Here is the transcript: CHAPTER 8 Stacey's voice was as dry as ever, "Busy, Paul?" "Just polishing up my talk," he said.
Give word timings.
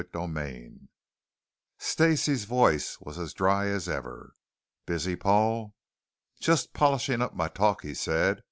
CHAPTER 0.03 0.39
8 0.39 0.71
Stacey's 1.77 2.45
voice 2.45 2.99
was 3.01 3.19
as 3.19 3.35
dry 3.35 3.67
as 3.67 3.87
ever, 3.87 4.33
"Busy, 4.87 5.15
Paul?" 5.15 5.75
"Just 6.39 6.73
polishing 6.73 7.21
up 7.21 7.35
my 7.35 7.47
talk," 7.49 7.83
he 7.83 7.93
said. 7.93 8.39